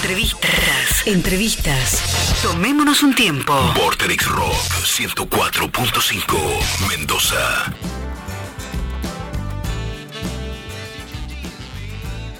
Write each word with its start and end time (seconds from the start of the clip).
Entrevistas. 0.00 1.06
Entrevistas. 1.06 2.40
Tomémonos 2.42 3.02
un 3.02 3.14
tiempo. 3.14 3.52
Vorterix 3.76 4.26
Rock 4.28 4.54
104.5 4.82 6.88
Mendoza. 6.88 7.70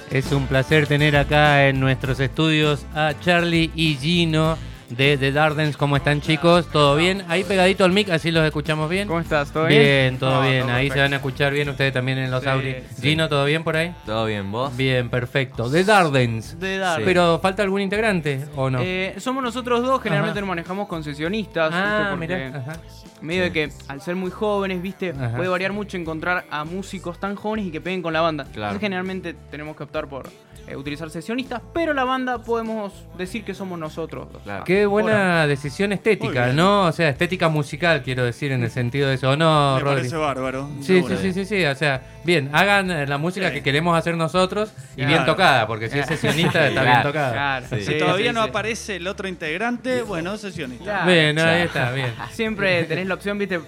Es 0.09 0.31
un 0.31 0.47
placer 0.47 0.87
tener 0.87 1.15
acá 1.15 1.67
en 1.67 1.79
nuestros 1.79 2.19
estudios 2.19 2.83
a 2.95 3.13
Charlie 3.23 3.69
y 3.75 3.95
Gino 3.95 4.57
de 4.91 5.17
The 5.17 5.31
Dardens. 5.31 5.77
¿Cómo 5.77 5.95
están 5.95 6.21
chicos? 6.21 6.67
¿Todo 6.67 6.95
bien? 6.95 7.23
Ahí 7.27 7.43
pegadito 7.43 7.83
al 7.85 7.91
mic, 7.91 8.09
así 8.09 8.31
los 8.31 8.43
escuchamos 8.45 8.89
bien. 8.89 9.07
¿Cómo 9.07 9.19
estás? 9.19 9.51
¿Todo 9.51 9.65
bien? 9.67 9.81
Bien, 9.81 10.17
todo 10.19 10.41
No, 10.43 10.49
bien. 10.49 10.61
todo 10.63 10.71
Ahí 10.73 10.89
se 10.89 10.99
van 10.99 11.13
a 11.13 11.15
escuchar 11.17 11.53
bien 11.53 11.69
ustedes 11.69 11.93
también 11.93 12.17
en 12.17 12.29
los 12.31 12.43
Sí, 12.43 12.49
audios. 12.49 12.77
sí. 12.95 13.01
Gino, 13.01 13.29
¿todo 13.29 13.45
bien 13.45 13.63
por 13.63 13.75
ahí? 13.77 13.93
¿Todo 14.05 14.25
bien, 14.25 14.51
vos? 14.51 14.75
Bien, 14.75 15.09
perfecto. 15.09 15.69
The 15.69 15.83
Dardens. 15.83 16.59
De 16.59 16.77
Dardens. 16.77 17.05
Pero 17.05 17.39
falta 17.39 17.63
algún 17.63 17.81
integrante 17.81 18.45
o 18.55 18.69
no? 18.69 18.79
Eh, 18.81 19.15
somos 19.17 19.43
nosotros 19.43 19.81
dos, 19.81 20.01
generalmente 20.01 20.39
Ajá. 20.39 20.41
nos 20.41 20.49
manejamos 20.49 20.87
concesionistas. 20.87 21.71
ah, 21.73 22.15
mirá. 22.19 22.47
Ajá. 22.57 22.79
medio 23.21 23.43
de 23.43 23.51
que 23.51 23.69
al 23.87 24.01
ser 24.01 24.15
muy 24.15 24.31
jóvenes, 24.31 24.81
viste, 24.81 25.11
Ajá. 25.11 25.35
puede 25.37 25.47
variar 25.49 25.71
mucho 25.73 25.95
encontrar 25.97 26.45
a 26.49 26.63
músicos 26.65 27.19
tan 27.19 27.35
jóvenes 27.35 27.67
y 27.67 27.71
que 27.71 27.79
peguen 27.79 28.01
con 28.01 28.13
la 28.13 28.21
banda. 28.21 28.45
Claro. 28.45 28.69
Entonces 28.71 28.81
generalmente 28.81 29.35
tenemos 29.51 29.75
que 29.75 29.83
optar 29.83 30.07
por 30.07 30.27
eh, 30.67 30.75
utilizar 30.75 31.09
sesionistas, 31.09 31.61
pero 31.73 31.93
la 31.93 32.03
banda 32.03 32.39
podemos 32.39 32.91
decir 33.17 33.43
que 33.43 33.53
somos 33.53 33.77
nosotros. 33.79 34.27
dos. 34.33 34.41
Claro. 34.41 34.63
Qué 34.63 34.80
buena 34.85 35.47
decisión 35.47 35.91
estética. 35.91 36.47
¿no? 36.53 36.85
O 36.85 36.91
sea, 36.91 37.09
estética 37.09 37.49
musical, 37.49 38.01
quiero 38.03 38.23
decir, 38.25 38.51
en 38.51 38.63
el 38.63 38.71
sentido 38.71 39.07
de 39.09 39.15
eso. 39.15 39.29
¿O 39.31 39.35
no, 39.35 39.75
Me 39.75 39.81
Rodri? 39.81 39.95
parece 39.97 40.15
bárbaro. 40.17 40.69
Sí, 40.81 41.03
sí, 41.07 41.15
sí, 41.21 41.33
sí, 41.33 41.45
sí, 41.45 41.65
o 41.65 41.75
sea, 41.75 42.01
bien, 42.23 42.49
hagan 42.53 42.89
eh, 42.91 43.07
la 43.07 43.17
música 43.17 43.47
Sí. 43.49 43.55
que 43.55 43.63
queremos 43.63 43.97
hacer 43.97 44.15
nosotros 44.15 44.71
y 44.95 45.05
bien 45.05 45.09
Claro. 45.19 45.25
tocada, 45.33 45.67
porque 45.67 45.89
si 45.89 45.99
es 45.99 46.05
sesionista 46.07 46.67
está 46.67 46.81
bien 46.81 46.93
Claro. 46.93 47.09
tocada. 47.09 47.31
Claro. 47.31 47.65
Sí. 47.69 47.81
Si 47.85 47.97
todavía 47.97 48.29
sí, 48.31 48.35
no 48.35 48.43
sí. 48.43 48.49
aparece 48.49 48.95
el 48.97 49.07
otro 49.07 49.27
integrante, 49.27 50.01
bueno, 50.03 50.37
sesionista. 50.37 50.83
Claro. 50.83 51.11
Bien, 51.11 51.39
ahí 51.39 51.61
está, 51.63 51.91
bien. 51.91 52.13
Siempre 52.31 52.83
tenés 52.85 53.07
la 53.07 53.13
opción, 53.15 53.37
viste, 53.37 53.59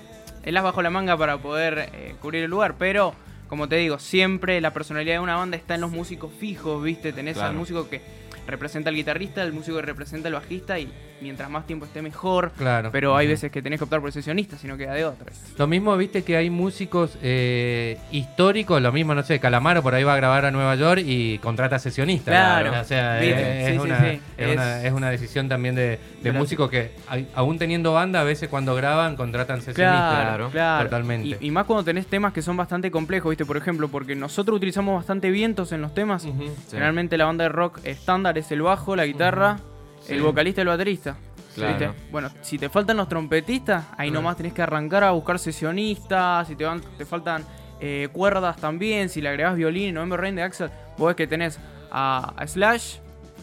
el 0.44 0.58
as 0.58 0.64
bajo 0.64 0.81
la 0.81 0.89
manga 0.89 1.16
para 1.17 1.38
poder 1.38 1.89
eh, 1.94 2.16
cubrir 2.22 2.44
el 2.44 2.50
lugar, 2.50 2.75
pero 2.78 3.14
como 3.47 3.69
te 3.69 3.75
digo, 3.75 4.00
siempre 4.00 4.59
la 4.61 4.72
personalidad 4.73 5.16
de 5.16 5.19
una 5.19 5.36
banda 5.36 5.56
está 5.58 5.75
en 5.75 5.81
los 5.81 5.91
músicos 5.91 6.31
fijos, 6.39 6.81
viste, 6.84 7.14
tenés 7.14 7.38
al 7.38 7.44
Claro. 7.44 7.59
músico 7.59 7.88
que 7.88 8.02
representa 8.47 8.89
al 8.89 8.95
guitarrista, 8.95 9.44
el 9.44 9.53
músico 9.53 9.77
que 9.77 9.83
representa 9.83 10.27
al 10.27 10.33
bajista 10.33 10.80
y 10.80 10.91
mientras 11.22 11.49
más 11.49 11.66
tiempo 11.66 11.86
esté 11.86 12.02
mejor. 12.02 12.52
Claro. 12.58 12.89
Pero 12.91 13.16
hay 13.16 13.27
veces 13.27 13.52
que 13.52 13.61
tenés 13.61 13.80
que 13.80 13.85
optar 13.85 14.02
por 14.02 14.11
sesionista, 14.11 14.58
si 14.58 14.67
no 14.67 14.77
queda 14.77 14.94
de 14.94 15.05
otra. 15.05 15.31
Lo 15.58 15.67
mismo, 15.67 15.95
viste 15.95 16.23
que 16.23 16.35
hay 16.35 16.50
músicos 16.50 17.17
eh, 17.22 17.97
históricos, 18.11 18.81
lo 18.81 18.91
mismo, 18.91 19.16
no 19.16 19.23
sé, 19.23 19.39
Calamaro 19.39 19.81
por 19.81 19.95
ahí 19.95 20.03
va 20.03 20.13
a 20.13 20.17
grabar 20.17 20.45
a 20.45 20.52
Nueva 20.52 20.75
York 20.75 21.02
y 21.05 21.38
contrata 21.39 21.80
sesionistas. 21.80 22.33
Claro. 22.33 22.81
O 22.81 22.83
sea, 22.83 23.22
sí, 23.22 23.30
es, 23.30 23.80
una, 23.80 24.00
sí. 24.00 24.19
es, 24.38 24.53
una, 24.53 24.83
es 24.83 24.91
una 24.91 25.09
decisión 25.09 25.47
también 25.47 25.75
de, 25.75 26.00
de 26.22 26.31
músicos 26.31 26.69
que, 26.69 26.91
aún 27.35 27.57
teniendo 27.57 27.94
banda, 27.94 28.22
a 28.22 28.23
veces 28.23 28.50
cuando 28.50 28.75
graban 28.75 29.16
contratan 29.16 29.61
sesionistas. 29.61 30.23
Claro, 30.23 30.50
claro. 30.50 30.89
Totalmente. 30.89 31.38
Y, 31.39 31.47
y 31.47 31.52
más 31.52 31.66
cuando 31.66 31.85
tenés 31.85 32.07
temas 32.07 32.33
que 32.33 32.41
son 32.41 32.57
bastante 32.57 32.91
complejos, 32.91 33.30
viste, 33.30 33.45
por 33.45 33.55
ejemplo, 33.55 33.88
porque 33.88 34.16
nosotros 34.16 34.57
utilizamos 34.57 34.95
bastante 34.95 35.31
vientos 35.31 35.72
en 35.72 35.81
los 35.81 35.94
temas. 35.94 36.28
Generalmente 36.69 37.17
la 37.17 37.25
banda 37.25 37.44
de 37.44 37.50
rock 37.50 37.80
estándar 37.83 38.33
es 38.38 38.52
el 38.52 38.62
bajo, 38.62 38.95
la 38.95 39.06
guitarra, 39.06 39.59
el 40.08 40.22
vocalista 40.22 40.62
y 40.62 40.64
el 40.64 40.67
baterista. 40.67 41.16
Claro. 41.56 41.94
Bueno, 42.12 42.30
si 42.42 42.58
te 42.58 42.67
faltan 42.70 42.98
los 42.98 43.08
trompetistas, 43.08 43.86
ahí 43.98 44.09
nomás 44.09 44.38
tenés 44.38 44.53
que 44.53 44.62
arrancar 44.64 45.03
a 45.03 45.12
buscar 45.12 45.38
sesionistas, 45.40 46.48
si 46.48 46.56
te, 46.56 46.66
van, 46.66 46.81
te 46.98 47.06
faltan 47.06 47.44
eh, 47.80 48.08
cuerdas 48.12 48.58
también, 48.58 49.09
si 49.09 49.22
le 49.22 49.30
agregás 49.30 49.56
violín 49.56 49.90
y 49.90 49.92
November 49.92 50.20
Rain 50.22 50.36
de 50.36 50.44
Axel, 50.44 50.70
vos 50.98 51.08
ves 51.08 51.16
que 51.16 51.28
tenés 51.28 51.59
a, 51.92 52.34
a 52.38 52.48
Slash, 52.48 52.95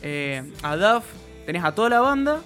eh, 0.02 0.42
a 0.62 0.77
Duff, 0.77 1.04
tenés 1.47 1.62
a 1.62 1.72
toda 1.72 1.88
la 1.88 2.00
banda, 2.00 2.41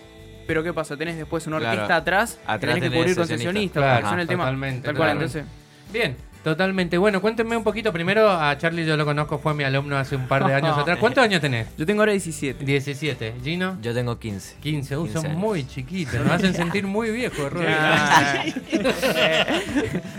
pero 0.46 0.62
¿qué 0.62 0.72
pasa? 0.74 0.96
Tenés 0.98 1.16
después 1.16 1.46
una 1.46 1.58
Claro. 1.58 1.72
orquesta 1.72 1.96
atrás, 1.96 2.38
Atrás 2.46 2.74
tenés 2.74 2.90
que 2.90 2.96
cubrir 2.96 3.16
con 3.16 3.26
sesionistas. 3.26 4.00
Claro, 4.00 4.20
el 4.20 4.26
tema. 4.28 4.42
totalmente, 4.44 4.82
Tal 4.86 4.96
cual, 4.96 5.08
totalmente. 5.12 5.38
entonces. 5.38 5.92
Bien, 5.92 6.16
totalmente. 6.44 6.96
Bueno, 6.98 7.20
cuéntenme 7.20 7.56
un 7.56 7.64
poquito. 7.64 7.92
Primero, 7.92 8.30
a 8.30 8.56
Charlie 8.58 8.86
yo 8.86 8.96
lo 8.96 9.04
conozco, 9.04 9.38
fue 9.38 9.54
mi 9.54 9.64
alumno 9.64 9.96
hace 9.96 10.14
un 10.14 10.28
par 10.28 10.46
de 10.46 10.54
años 10.54 10.76
atrás. 10.78 10.98
¿Cuántos 10.98 11.24
años 11.24 11.40
tenés? 11.40 11.66
Yo 11.76 11.84
tengo 11.86 12.02
ahora 12.02 12.12
17. 12.12 12.64
17. 12.64 13.34
¿Gino? 13.42 13.76
Yo 13.82 13.92
tengo 13.94 14.18
15. 14.18 14.56
15. 14.60 14.96
Uh, 14.96 15.02
15 15.04 15.16
son 15.18 15.26
años. 15.26 15.38
muy 15.38 15.66
chiquitos. 15.66 16.14
Nos 16.20 16.30
hacen 16.30 16.54
sentir 16.62 16.86
muy 16.86 17.10
viejos. 17.10 17.50
Ah, 17.66 18.44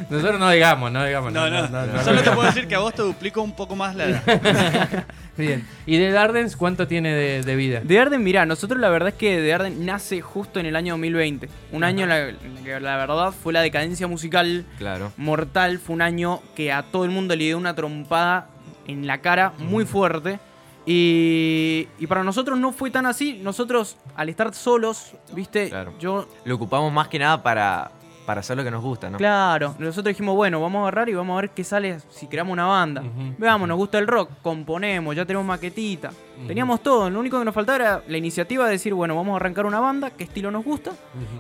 Nosotros 0.10 0.40
no 0.40 0.50
digamos, 0.50 0.92
no 0.92 1.06
digamos. 1.06 1.32
No, 1.34 1.50
no, 1.50 1.68
no, 1.68 2.04
Solo 2.04 2.22
te 2.22 2.30
no. 2.30 2.36
puedo 2.36 2.48
decir 2.48 2.68
que 2.68 2.76
a 2.76 2.80
vos 2.80 2.94
te 2.94 3.02
duplico 3.02 3.42
un 3.42 3.56
poco 3.56 3.76
más 3.76 3.96
la 3.96 4.06
edad. 4.06 5.06
Bien. 5.38 5.66
¿Y 5.86 5.98
de 5.98 6.12
Dardens 6.12 6.56
cuánto 6.56 6.88
tiene 6.88 7.14
de, 7.14 7.42
de 7.44 7.56
vida? 7.56 7.82
De 7.84 8.00
Arden, 8.00 8.24
mirá, 8.24 8.46
nosotros 8.46 8.80
la 8.80 8.90
verdad 8.90 9.10
es 9.10 9.16
que 9.16 9.42
De 9.42 9.54
Arden 9.54 9.86
nace 9.86 10.22
justo 10.22 10.60
en 10.60 10.66
el 10.66 10.76
año 10.76 10.94
2020. 10.94 11.50
Un 11.74 11.84
año 11.84 12.06
la, 12.06 12.32
la 12.80 12.98
verdad 12.98 13.32
fue 13.32 13.52
la 13.52 13.62
decadencia 13.62 14.08
musical 14.08 14.66
Claro. 14.78 15.12
mortal. 15.18 15.80
Fue 15.80 15.94
un 15.96 16.02
año 16.02 16.15
que 16.56 16.72
a 16.72 16.84
todo 16.84 17.06
el 17.06 17.12
mundo 17.12 17.36
le 17.36 17.44
dio 17.46 17.58
una 17.58 17.74
trompada 17.76 18.48
en 18.88 19.08
la 19.08 19.20
cara 19.22 19.54
muy 19.58 19.86
fuerte. 19.86 20.40
Y, 20.88 21.88
y 21.98 22.08
para 22.08 22.24
nosotros 22.24 22.60
no 22.60 22.72
fue 22.72 22.92
tan 22.92 23.06
así. 23.06 23.40
Nosotros, 23.42 23.98
al 24.16 24.30
estar 24.30 24.54
solos, 24.54 25.14
viste, 25.34 25.70
Claro. 25.70 25.94
yo 26.00 26.28
Lo 26.46 26.56
ocupamos 26.56 26.94
más 26.94 27.08
que 27.08 27.18
nada 27.18 27.42
para, 27.42 27.90
para 28.28 28.42
hacer 28.42 28.56
lo 28.56 28.64
que 28.64 28.70
nos 28.70 28.84
gusta, 28.84 29.10
¿no? 29.10 29.18
Claro, 29.18 29.74
nosotros 29.80 30.12
dijimos, 30.14 30.36
bueno, 30.36 30.62
vamos 30.62 30.80
a 30.80 30.82
agarrar 30.84 31.10
y 31.10 31.16
vamos 31.16 31.38
a 31.38 31.42
ver 31.42 31.50
qué 31.50 31.64
sale 31.64 32.00
si 32.12 32.28
creamos 32.28 32.54
una 32.54 32.66
banda. 32.66 33.04
Veamos, 33.40 33.68
nos 33.68 33.78
gusta 33.78 33.98
el 33.98 34.06
rock, 34.06 34.30
componemos, 34.44 35.16
ya 35.16 35.26
tenemos 35.26 35.46
maquetita. 35.48 36.12
Teníamos 36.46 36.82
todo, 36.84 37.10
lo 37.10 37.20
único 37.20 37.40
que 37.40 37.46
nos 37.46 37.56
faltaba 37.56 37.76
era 37.78 38.02
la 38.08 38.18
iniciativa 38.18 38.66
de 38.66 38.72
decir, 38.74 38.94
bueno, 38.94 39.16
vamos 39.16 39.34
a 39.34 39.36
arrancar 39.38 39.66
una 39.66 39.80
banda, 39.80 40.12
qué 40.12 40.24
estilo 40.26 40.52
nos 40.52 40.64
gusta, 40.64 40.92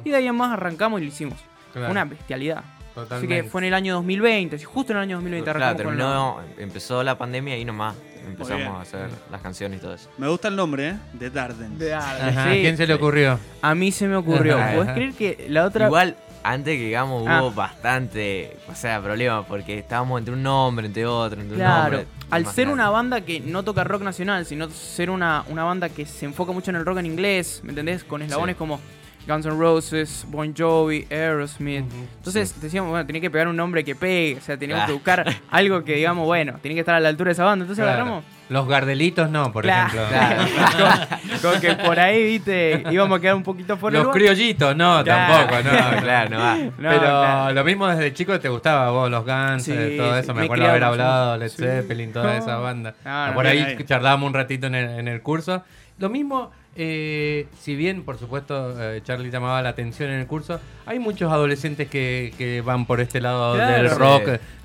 y 0.03 0.09
de 0.09 0.15
ahí 0.15 0.27
en 0.27 0.35
más 0.35 0.51
arrancamos 0.53 1.01
y 1.01 1.03
lo 1.03 1.09
hicimos. 1.09 1.37
Claro. 1.71 1.91
Una 1.91 2.05
bestialidad. 2.05 2.63
Totalmente. 2.95 3.35
Así 3.35 3.43
que 3.43 3.49
fue 3.49 3.61
en 3.61 3.65
el 3.67 3.73
año 3.73 3.93
2020, 3.95 4.55
así, 4.55 4.65
justo 4.65 4.93
en 4.93 4.97
el 4.97 5.03
año 5.03 5.17
2020 5.17 5.51
Claro, 5.53 5.75
terminó, 5.77 6.39
empezó 6.57 7.03
la 7.03 7.17
pandemia 7.17 7.57
y 7.57 7.65
nomás 7.65 7.93
empezamos 8.25 8.67
a 8.77 8.81
hacer 8.81 9.09
las 9.29 9.41
canciones 9.41 9.79
y 9.79 9.81
todo 9.81 9.93
eso. 9.93 10.09
Me 10.17 10.27
gusta 10.27 10.47
el 10.47 10.55
nombre, 10.55 10.89
¿eh? 10.89 10.97
De 11.13 11.29
Darden. 11.29 11.77
De 11.77 11.93
Arden, 11.93 12.29
Ajá, 12.29 12.51
sí. 12.53 12.61
¿Quién 12.61 12.77
se 12.77 12.87
le 12.87 12.93
ocurrió? 12.95 13.37
A 13.61 13.75
mí 13.75 13.91
se 13.91 14.07
me 14.07 14.15
ocurrió. 14.15 14.57
¿Puedes 14.75 14.93
creer 14.93 15.13
que 15.13 15.45
la 15.49 15.65
otra... 15.65 15.85
Igual, 15.87 16.15
antes 16.43 16.77
que 16.77 16.85
digamos, 16.85 17.23
hubo 17.23 17.29
Ah. 17.29 17.51
bastante, 17.53 18.57
o 18.71 18.75
sea, 18.75 19.01
problemas 19.01 19.45
porque 19.47 19.77
estábamos 19.79 20.19
entre 20.19 20.33
un 20.33 20.41
nombre, 20.43 20.85
entre 20.87 21.05
otro, 21.05 21.39
entre 21.41 21.55
un 21.57 21.59
Claro, 21.61 21.81
nombre. 21.97 22.07
al 22.31 22.45
ser 22.45 22.65
grande. 22.65 22.73
una 22.73 22.89
banda 22.89 23.21
que 23.21 23.39
no 23.41 23.63
toca 23.63 23.83
rock 23.83 24.01
nacional, 24.03 24.45
sino 24.45 24.69
ser 24.69 25.09
una, 25.09 25.43
una 25.49 25.63
banda 25.63 25.89
que 25.89 26.05
se 26.05 26.25
enfoca 26.25 26.51
mucho 26.51 26.71
en 26.71 26.77
el 26.77 26.85
rock 26.85 26.99
en 26.99 27.05
inglés, 27.07 27.61
¿me 27.63 27.69
entendés? 27.69 28.03
Con 28.03 28.21
eslabones 28.21 28.55
Sí. 28.55 28.57
como 28.59 28.79
Guns 29.27 29.45
N' 29.45 29.57
Roses, 29.57 30.25
Bon 30.29 30.53
Jovi, 30.55 31.07
Aerosmith. 31.09 31.85
Entonces 32.17 32.59
decíamos, 32.61 32.91
bueno, 32.91 33.05
tenía 33.05 33.21
que 33.21 33.31
pegar 33.31 33.47
un 33.47 33.55
nombre 33.55 33.83
que 33.83 33.95
pegue, 33.95 34.37
o 34.37 34.41
sea, 34.41 34.57
teníamos 34.57 34.85
Claro. 34.85 34.87
que 34.87 34.93
buscar 34.93 35.41
algo 35.49 35.83
que 35.83 35.95
digamos, 35.95 36.25
bueno, 36.25 36.53
tiene 36.61 36.75
que 36.75 36.81
estar 36.81 36.93
a 36.95 36.99
la 36.99 37.09
altura 37.09 37.29
de 37.29 37.33
esa 37.33 37.43
banda. 37.45 37.63
Entonces 37.63 37.83
Claro. 37.83 38.01
agarramos. 38.01 38.23
Los 38.47 38.67
Gardelitos 38.67 39.27
no, 39.31 39.51
por 39.51 39.63
Claro. 39.63 39.87
ejemplo. 39.87 40.05
con, 41.41 41.51
con 41.53 41.61
que 41.61 41.73
por 41.73 41.99
ahí, 41.99 42.23
viste, 42.23 42.83
íbamos 42.91 43.17
a 43.17 43.21
quedar 43.21 43.33
un 43.35 43.41
poquito 43.41 43.75
fuera 43.77 44.03
Los 44.03 44.13
criollitos 44.13 44.75
no, 44.75 45.03
Claro. 45.03 45.47
tampoco, 45.47 45.63
no. 45.63 46.01
claro, 46.03 46.29
no 46.29 46.39
va. 46.39 46.55
No, 46.57 46.71
Pero 46.77 46.99
claro. 46.99 47.53
lo 47.55 47.63
mismo 47.63 47.87
desde 47.87 48.13
chico 48.13 48.39
te 48.39 48.49
gustaba 48.49 48.91
vos, 48.91 49.09
los 49.09 49.25
Guns, 49.25 49.63
Sí, 49.63 49.71
eh, 49.75 49.95
todo 49.97 50.13
sí, 50.13 50.19
eso. 50.19 50.33
Me, 50.35 50.41
me 50.41 50.45
acuerdo 50.45 50.67
haber 50.69 50.83
hablado, 50.83 51.37
Led 51.37 51.49
sí. 51.49 51.57
Zeppelin, 51.63 52.13
toda 52.13 52.37
esa 52.37 52.57
banda. 52.57 52.93
Ah, 53.03 53.27
no, 53.29 53.33
Por 53.33 53.47
ahí 53.47 53.59
ahí. 53.59 53.83
charlábamos 53.83 54.27
un 54.27 54.33
ratito 54.35 54.67
en 54.67 54.75
el, 54.75 54.99
en 54.99 55.07
el 55.07 55.21
curso. 55.23 55.63
Lo 55.97 56.09
mismo, 56.09 56.51
eh, 56.75 57.47
si 57.59 57.75
bien, 57.75 58.03
por 58.03 58.17
supuesto, 58.17 58.73
eh, 58.81 59.01
Charlie 59.03 59.31
llamaba 59.31 59.61
la 59.61 59.69
atención 59.69 60.09
en 60.11 60.19
el 60.19 60.27
curso, 60.27 60.59
hay 60.85 60.99
muchos 60.99 61.31
adolescentes 61.31 61.87
que, 61.89 62.33
que 62.37 62.61
van 62.61 62.85
por 62.85 62.99
este 63.01 63.21
lado 63.21 63.55
Claro. 63.55 63.81
del 63.83 63.89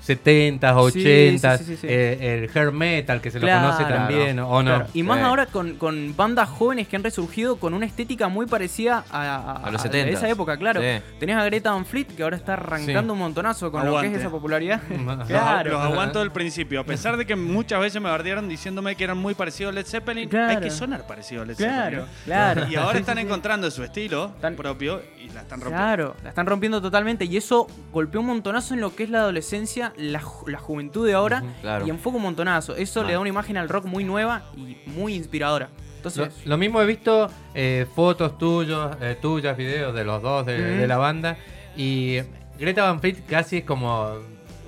Rock, 0.07 0.19
70s, 0.25 0.59
80s, 0.75 1.57
Sí, 1.59 1.63
sí, 1.63 1.71
sí, 1.71 1.77
sí. 1.81 1.87
eh, 1.89 2.43
el 2.43 2.57
hair 2.57 2.71
metal, 2.71 3.21
que 3.21 3.31
se 3.31 3.39
Claro. 3.39 3.67
lo 3.67 3.73
conoce 3.73 3.93
también, 3.93 4.39
¿o 4.39 4.61
no? 4.63 4.69
Claro, 4.75 4.87
Y 4.93 5.03
más 5.03 5.17
Sí. 5.19 5.23
ahora 5.23 5.45
con, 5.45 5.75
con 5.75 6.15
bandas 6.15 6.49
jóvenes 6.49 6.87
que 6.87 6.95
han 6.95 7.03
resurgido 7.03 7.57
con 7.57 7.73
una 7.73 7.85
estética 7.85 8.27
muy 8.27 8.45
parecida 8.45 9.03
a, 9.11 9.61
A 9.63 9.71
los 9.71 9.83
de 9.83 9.89
70s. 9.89 10.13
esa 10.17 10.29
época, 10.29 10.57
claro. 10.57 10.81
Sí. 10.81 10.87
Tenés 11.19 11.35
a 11.37 11.43
Greta 11.45 11.71
Van 11.71 11.85
Fleet 11.85 12.07
que 12.07 12.23
ahora 12.23 12.37
está 12.37 12.53
arrancando 12.53 13.01
Sí. 13.01 13.09
un 13.11 13.19
montonazo 13.19 13.71
con 13.71 13.85
lo 13.85 13.99
que 14.01 14.07
es 14.07 14.13
esa 14.17 14.29
popularidad. 14.29 14.81
Claro. 15.27 15.71
Los 15.71 15.81
aguanto 15.81 16.19
del 16.19 16.31
principio. 16.31 16.79
A 16.81 16.83
pesar 16.83 17.17
de 17.17 17.25
que 17.25 17.35
muchas 17.35 17.79
veces 17.79 18.01
me 18.01 18.09
bardearon 18.09 18.47
diciéndome 18.49 18.95
que 18.95 19.03
eran 19.03 19.17
muy 19.17 19.33
parecidos 19.33 19.71
a 19.71 19.75
Led 19.75 19.85
Zeppelin, 19.85 20.29
Claro. 20.29 20.49
hay 20.51 20.57
que 20.63 20.69
sonar 20.71 21.05
parecido 21.07 21.43
a 21.43 21.45
Led 21.45 21.55
Claro, 21.55 22.05
Zeppelin. 22.05 22.05
claro. 22.25 22.67
Y 22.69 22.75
ahora 22.75 22.99
están 22.99 23.15
Sí, 23.15 23.21
sí, 23.21 23.25
sí. 23.25 23.27
encontrando 23.27 23.71
su 23.71 23.83
estilo 23.83 24.31
Tan- 24.41 24.55
propio 24.55 25.01
y 25.19 25.27
la 25.29 25.41
están 25.41 25.59
rompiendo. 25.61 25.69
Claro, 25.85 26.15
la 26.23 26.29
están 26.29 26.45
rompiendo 26.45 26.81
totalmente 26.81 27.25
y 27.25 27.37
eso 27.37 27.67
golpeó 27.91 28.21
un 28.21 28.27
montonazo 28.27 28.73
en 28.73 28.81
lo 28.81 28.95
que 28.95 29.03
es 29.03 29.09
la 29.09 29.19
adolescencia, 29.19 29.90
la, 29.97 30.19
ju- 30.21 30.47
la 30.49 30.57
juventud 30.57 31.05
de 31.07 31.13
ahora 31.13 31.43
claro. 31.61 31.85
y 31.85 31.89
enfoca 31.89 32.17
un 32.17 32.23
montonazo. 32.23 32.75
Eso 32.75 33.01
Ah. 33.01 33.03
le 33.05 33.13
da 33.13 33.19
una 33.19 33.29
imagen 33.29 33.57
al 33.57 33.69
rock 33.69 33.85
muy 33.85 34.03
nueva 34.03 34.43
y 34.55 34.77
muy 34.87 35.15
inspiradora. 35.15 35.67
Lo, 35.67 35.95
Entonces, 36.09 36.45
lo 36.45 36.57
mismo 36.57 36.81
he 36.81 36.85
visto 36.85 37.29
eh, 37.53 37.85
fotos 37.95 38.37
tuyos, 38.37 38.95
eh, 39.01 39.17
tuyas, 39.21 39.55
videos 39.55 39.93
de 39.93 40.03
los 40.03 40.21
dos 40.21 40.45
de, 40.45 40.59
de 40.59 40.87
la 40.87 40.97
banda. 40.97 41.37
Y 41.77 42.17
Greta 42.59 42.83
Van 42.83 42.99
Fleet 42.99 43.23
casi 43.27 43.57
es 43.57 43.63
como 43.65 44.15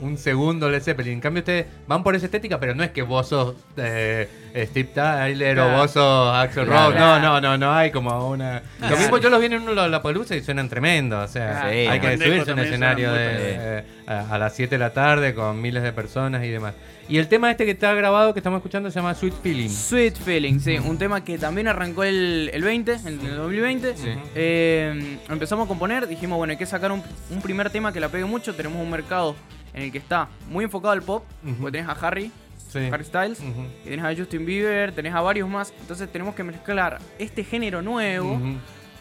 un 0.03 0.17
segundo 0.17 0.69
Led 0.69 0.81
Zeppelin. 0.81 1.13
En 1.13 1.19
cambio, 1.21 1.39
ustedes 1.41 1.65
van 1.87 2.03
por 2.03 2.15
esa 2.15 2.25
estética, 2.25 2.59
pero 2.59 2.75
no 2.75 2.83
es 2.83 2.91
que 2.91 3.01
vos 3.01 3.27
sos 3.27 3.55
eh, 3.77 4.27
Steve 4.69 4.89
Tyler 4.93 5.59
o 5.59 5.77
vos 5.77 5.91
sos 5.91 6.35
Axel 6.35 6.65
Claro. 6.65 6.89
Rose. 6.91 6.99
No, 6.99 7.19
no, 7.19 7.41
no, 7.41 7.57
no 7.57 7.73
hay 7.73 7.91
como 7.91 8.29
una. 8.29 8.61
Lo 8.81 8.97
mismo 8.97 9.17
yo 9.17 9.29
los 9.29 9.39
vi 9.39 9.47
en 9.47 9.67
una 9.67 9.87
la 9.87 10.01
palusa 10.01 10.35
y 10.35 10.41
suenan 10.43 10.69
tremendo. 10.69 11.19
O 11.19 11.27
sea, 11.27 11.69
Sí, 11.69 11.77
hay 11.87 11.99
que 11.99 12.17
subirse 12.17 12.51
a 12.51 12.53
un 12.53 12.59
escenario 12.59 13.11
de, 13.13 13.19
eh, 13.29 13.83
a, 14.07 14.35
a 14.35 14.37
las 14.37 14.55
7 14.55 14.75
de 14.75 14.79
la 14.79 14.93
tarde 14.93 15.33
con 15.33 15.61
miles 15.61 15.83
de 15.83 15.91
personas 15.93 16.43
y 16.43 16.49
demás. 16.49 16.73
Y 17.09 17.17
el 17.17 17.27
tema 17.27 17.51
este 17.51 17.65
que 17.65 17.71
está 17.71 17.93
grabado, 17.93 18.33
que 18.33 18.39
estamos 18.39 18.59
escuchando, 18.59 18.89
se 18.89 18.95
llama 18.97 19.13
Sweet 19.13 19.33
Feeling. 19.43 19.67
Sweet 19.69 20.15
Feeling, 20.15 20.59
sí, 20.59 20.77
un 20.77 20.97
tema 20.97 21.21
que 21.21 21.37
también 21.37 21.67
arrancó 21.67 22.05
el, 22.05 22.49
el 22.53 22.63
20, 22.63 22.93
en 22.93 23.07
el 23.25 23.35
2020. 23.35 23.93
Eh, 24.35 25.17
empezamos 25.29 25.65
a 25.65 25.67
componer, 25.67 26.07
dijimos, 26.07 26.37
bueno, 26.37 26.51
hay 26.51 26.57
que 26.57 26.65
sacar 26.65 26.93
un, 26.93 27.03
un 27.29 27.41
primer 27.41 27.69
tema 27.69 27.91
que 27.91 27.99
la 27.99 28.07
pegue 28.07 28.23
mucho. 28.23 28.55
Tenemos 28.55 28.81
un 28.81 28.89
mercado 28.89 29.35
en 29.73 29.83
el 29.83 29.91
que 29.91 29.97
está 29.97 30.27
muy 30.49 30.65
enfocado 30.65 30.91
al 30.91 31.01
pop, 31.01 31.23
Ujú. 31.43 31.55
porque 31.61 31.77
tenés 31.79 31.89
a 31.89 32.07
Harry, 32.07 32.31
Sí. 32.69 32.79
Harry 32.91 33.03
Styles, 33.03 33.39
Ujú. 33.39 33.67
y 33.85 33.89
tenés 33.89 34.05
a 34.05 34.15
Justin 34.15 34.45
Bieber, 34.47 34.93
tenés 34.93 35.13
a 35.13 35.21
varios 35.21 35.47
más. 35.47 35.73
Entonces 35.79 36.11
tenemos 36.11 36.33
que 36.33 36.43
mezclar 36.43 36.99
este 37.19 37.43
género 37.43 37.81
nuevo 37.83 38.39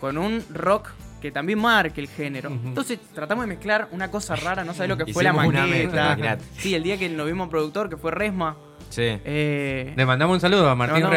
con 0.00 0.18
un 0.18 0.44
rock 0.52 0.90
que 1.22 1.30
también 1.30 1.58
marque 1.58 2.00
el 2.00 2.08
género. 2.08 2.50
Entonces 2.50 2.98
tratamos 3.14 3.44
de 3.44 3.48
mezclar 3.54 3.88
una 3.92 4.10
cosa 4.10 4.34
rara, 4.36 4.64
no 4.64 4.74
sabés 4.74 4.88
lo 4.90 4.96
que 4.98 5.12
fue 5.12 5.22
la 5.22 5.32
una 5.32 5.46
maqueta. 5.66 5.66
mezcla, 6.16 6.38
sí, 6.58 6.74
el 6.74 6.82
día 6.82 6.98
que 6.98 7.08
nos 7.08 7.26
vimos 7.26 7.48
productor, 7.48 7.88
que 7.88 7.96
fue 7.96 8.10
Resma. 8.10 8.56
Sí. 8.92 9.18
Eh, 9.24 9.92
Le 9.96 10.04
mandamos 10.06 10.34
un 10.34 10.40
saludo 10.40 10.68
a 10.68 10.74
Martín 10.74 10.96
sí, 10.96 11.02
¿no? 11.02 11.08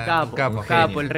un 0.00 0.04
capo, 0.06 0.34
capo, 0.36 0.58
un 0.58 0.64
capo, 0.66 1.00
el. 1.00 1.08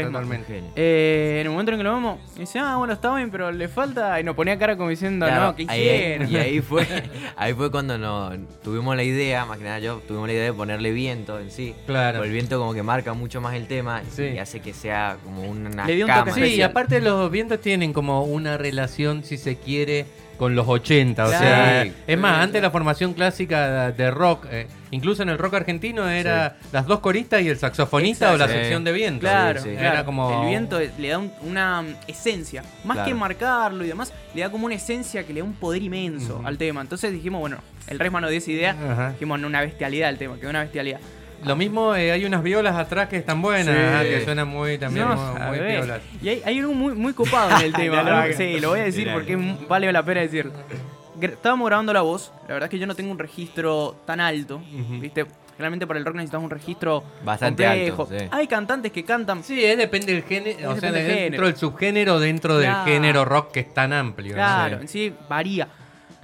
Genio. 0.44 0.70
Eh, 0.76 1.38
en 1.40 1.46
el 1.46 1.50
momento 1.50 1.72
en 1.72 1.78
que 1.78 1.84
lo 1.84 1.94
vemos, 1.94 2.18
dice, 2.36 2.58
ah, 2.58 2.76
bueno, 2.76 2.92
está 2.92 3.14
bien, 3.16 3.30
pero 3.30 3.50
le 3.50 3.68
falta. 3.68 4.20
Y 4.20 4.24
nos 4.24 4.36
ponía 4.36 4.58
cara 4.58 4.76
como 4.76 4.90
diciendo, 4.90 5.24
Claro, 5.26 5.44
no, 5.46 5.56
¿qué 5.56 5.64
ahí- 5.68 5.80
hicieron? 5.80 6.30
y 6.30 6.36
ahí 6.36 6.60
fue, 6.60 6.86
ahí 7.36 7.54
fue 7.54 7.70
cuando 7.70 7.96
nos 7.96 8.34
tuvimos 8.62 8.94
la 8.96 9.02
idea, 9.02 9.46
más 9.46 9.56
que 9.58 9.64
nada 9.64 9.78
yo, 9.78 10.02
tuvimos 10.06 10.26
la 10.28 10.34
idea 10.34 10.44
de 10.44 10.52
ponerle 10.52 10.92
viento 10.92 11.40
en 11.40 11.50
sí. 11.50 11.74
Claro. 11.86 12.18
Porque 12.18 12.28
el 12.28 12.34
viento 12.34 12.58
como 12.58 12.74
que 12.74 12.82
marca 12.82 13.14
mucho 13.14 13.40
más 13.40 13.54
el 13.54 13.66
tema 13.66 14.02
y- 14.06 14.10
Sí. 14.14 14.22
y 14.34 14.38
hace 14.38 14.60
que 14.60 14.74
sea 14.74 15.16
como 15.24 15.42
una 15.42 15.86
Le 15.86 15.94
dio 15.96 16.04
un 16.06 16.12
toque 16.12 16.30
cama. 16.32 16.46
Sí, 16.46 16.54
y 16.54 16.60
aparte 16.62 17.00
los 17.00 17.30
vientos 17.30 17.60
tienen 17.62 17.94
como 17.94 18.24
una 18.24 18.58
relación, 18.58 19.24
si 19.24 19.38
se 19.38 19.56
quiere, 19.56 20.04
con 20.36 20.54
los 20.54 20.68
80. 20.68 21.24
O 21.24 21.30
sea, 21.30 21.84
Sí. 21.84 21.92
es 22.06 22.18
más, 22.18 22.36
Sí, 22.36 22.42
antes 22.42 22.58
sí. 22.58 22.62
la 22.62 22.70
formación 22.70 23.14
clásica 23.14 23.90
de 23.90 24.10
rock, 24.10 24.44
eh, 24.50 24.66
incluso 24.90 25.22
en 25.22 25.28
el 25.28 25.38
rock 25.38 25.54
argentino, 25.54 26.08
era 26.08 26.56
las 26.72 26.86
dos 26.86 27.00
coristas 27.00 27.42
y 27.42 27.48
el 27.48 27.58
saxofonista 27.58 28.32
o 28.32 28.36
la 28.36 28.48
sección 28.48 28.84
de 28.84 28.92
viento. 28.92 29.20
Claro, 29.20 29.60
Sí, 29.62 29.70
sí. 29.70 29.76
claro. 29.76 29.94
Era 29.94 30.04
como- 30.04 30.42
El 30.42 30.48
viento 30.48 30.78
le 30.98 31.08
da 31.08 31.18
un- 31.18 31.32
una 31.42 31.82
mm, 31.82 31.86
esencia. 32.08 32.62
Más 32.84 32.96
Claro. 32.96 33.08
que 33.08 33.14
marcarlo 33.14 33.84
y 33.84 33.88
demás, 33.88 34.12
le 34.34 34.42
da 34.42 34.50
como 34.50 34.66
una 34.66 34.74
esencia 34.76 35.24
que 35.26 35.32
le 35.32 35.40
da 35.40 35.44
un 35.46 35.54
poder 35.54 35.82
inmenso 35.82 36.40
al 36.44 36.58
tema. 36.58 36.80
Entonces 36.80 37.12
dijimos, 37.12 37.40
bueno, 37.40 37.58
el 37.88 37.98
Resma 37.98 38.20
nos 38.20 38.30
dio 38.30 38.38
esa 38.38 38.50
idea. 38.50 38.70
Ajá. 38.92 39.10
Dijimos, 39.12 39.40
no, 39.40 39.46
una 39.46 39.60
bestialidad 39.60 40.10
el 40.10 40.18
tema, 40.18 40.36
quedó 40.38 40.50
una 40.50 40.60
bestialidad. 40.62 41.00
Lo 41.44 41.54
mismo, 41.54 41.94
eh, 41.94 42.12
hay 42.12 42.24
unas 42.24 42.42
violas 42.42 42.76
atrás 42.76 43.08
que 43.10 43.16
están 43.18 43.42
buenas, 43.42 43.74
Sí. 43.76 43.82
ajá, 43.82 44.02
que 44.04 44.24
suenan 44.24 44.48
muy 44.48 44.78
también 44.78 45.06
No, 45.06 45.14
muy, 45.48 45.60
muy. 45.60 45.86
Y 46.22 46.28
hay, 46.30 46.42
hay 46.44 46.58
algo 46.58 46.72
muy, 46.72 46.94
muy 46.94 47.12
copado 47.12 47.58
en 47.60 47.66
el 47.66 47.72
tema. 47.74 48.02
No. 48.02 48.22
Sí, 48.34 48.58
lo 48.58 48.70
voy 48.70 48.80
a 48.80 48.84
decir 48.84 49.10
porque 49.12 49.36
vale 49.68 49.92
la 49.92 50.02
pena 50.02 50.22
decirlo. 50.22 50.52
Estábamos 51.20 51.66
grabando 51.66 51.92
la 51.92 52.02
voz. 52.02 52.32
La 52.48 52.54
verdad 52.54 52.64
es 52.66 52.70
que 52.70 52.78
yo 52.78 52.86
no 52.86 52.94
tengo 52.94 53.10
un 53.10 53.18
registro 53.18 53.96
tan 54.04 54.20
alto. 54.20 54.60
¿Viste? 55.00 55.26
Realmente 55.58 55.86
para 55.86 55.98
el 55.98 56.04
rock 56.04 56.16
necesitamos 56.16 56.44
un 56.44 56.50
registro 56.50 57.02
Bastante 57.24 57.64
complejo. 57.64 58.02
alto, 58.02 58.18
sí. 58.18 58.28
Hay 58.30 58.46
cantantes 58.46 58.92
que 58.92 59.04
cantan. 59.04 59.42
Sí, 59.42 59.64
eh, 59.64 59.74
depende 59.76 60.12
del 60.12 60.22
género, 60.24 60.70
o 60.72 60.76
sea, 60.76 60.92
dentro 60.92 61.46
del 61.46 61.56
subgénero, 61.56 62.20
dentro 62.20 62.58
del 62.58 62.74
género 62.84 63.24
rock 63.24 63.52
que 63.52 63.60
es 63.60 63.72
tan 63.72 63.92
amplio. 63.94 64.32
¿no? 64.32 64.34
Claro, 64.36 64.76
Sí. 64.76 64.82
en 64.82 64.88
sí 64.88 65.14
varía. 65.30 65.66